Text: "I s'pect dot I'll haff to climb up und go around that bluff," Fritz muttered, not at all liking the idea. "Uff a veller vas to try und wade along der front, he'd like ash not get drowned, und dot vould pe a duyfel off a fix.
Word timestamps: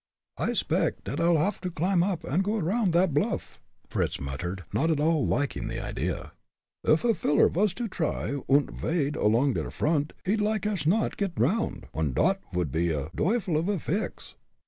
"I 0.39 0.53
s'pect 0.53 1.03
dot 1.03 1.19
I'll 1.19 1.37
haff 1.37 1.61
to 1.61 1.69
climb 1.69 2.01
up 2.01 2.23
und 2.25 2.43
go 2.43 2.57
around 2.57 2.91
that 2.93 3.13
bluff," 3.13 3.59
Fritz 3.85 4.19
muttered, 4.19 4.63
not 4.73 4.89
at 4.89 4.99
all 4.99 5.27
liking 5.27 5.67
the 5.67 5.79
idea. 5.79 6.31
"Uff 6.83 7.03
a 7.03 7.13
veller 7.13 7.47
vas 7.47 7.75
to 7.75 7.87
try 7.87 8.31
und 8.49 8.81
wade 8.81 9.15
along 9.15 9.53
der 9.53 9.69
front, 9.69 10.13
he'd 10.25 10.41
like 10.41 10.65
ash 10.65 10.87
not 10.87 11.17
get 11.17 11.35
drowned, 11.35 11.85
und 11.93 12.15
dot 12.15 12.41
vould 12.51 12.71
pe 12.71 12.87
a 12.89 13.09
duyfel 13.11 13.55
off 13.61 13.67
a 13.69 13.77
fix. 13.77 14.33